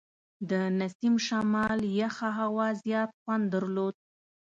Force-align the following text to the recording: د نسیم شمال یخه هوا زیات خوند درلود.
د 0.49 0.51
نسیم 0.79 1.15
شمال 1.27 1.79
یخه 1.99 2.29
هوا 2.39 2.67
زیات 2.83 3.09
خوند 3.19 3.43
درلود. 3.53 3.95